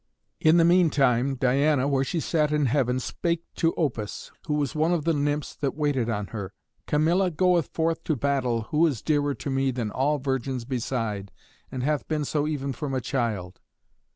[0.39, 4.73] In the mean time Diana, where she sat in heaven, spake to Opis, who was
[4.73, 6.53] one of the nymphs that waited on her:
[6.87, 11.31] "Camilla goeth forth to battle, who is dearer to me than all virgins beside,
[11.71, 13.59] and hath been so even from a child.